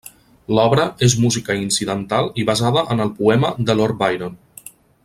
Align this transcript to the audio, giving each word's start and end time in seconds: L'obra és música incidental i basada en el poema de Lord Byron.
L'obra 0.59 0.85
és 1.07 1.15
música 1.25 1.57
incidental 1.65 2.31
i 2.45 2.49
basada 2.51 2.87
en 2.97 3.07
el 3.07 3.15
poema 3.21 3.53
de 3.69 3.79
Lord 3.83 4.03
Byron. 4.05 4.43